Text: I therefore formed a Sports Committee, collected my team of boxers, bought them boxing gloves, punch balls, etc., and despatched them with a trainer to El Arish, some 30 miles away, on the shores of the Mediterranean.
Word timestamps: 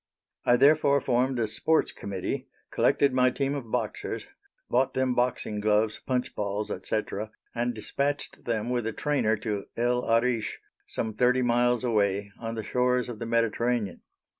I 0.45 0.55
therefore 0.55 0.99
formed 0.99 1.37
a 1.37 1.47
Sports 1.47 1.91
Committee, 1.91 2.47
collected 2.71 3.13
my 3.13 3.29
team 3.29 3.53
of 3.53 3.69
boxers, 3.69 4.25
bought 4.67 4.95
them 4.95 5.13
boxing 5.13 5.59
gloves, 5.59 5.99
punch 5.99 6.33
balls, 6.33 6.71
etc., 6.71 7.29
and 7.53 7.75
despatched 7.75 8.45
them 8.45 8.71
with 8.71 8.87
a 8.87 8.93
trainer 8.93 9.37
to 9.37 9.65
El 9.77 10.03
Arish, 10.11 10.59
some 10.87 11.13
30 11.13 11.43
miles 11.43 11.83
away, 11.83 12.31
on 12.39 12.55
the 12.55 12.63
shores 12.63 13.09
of 13.09 13.19
the 13.19 13.27
Mediterranean. 13.27 14.01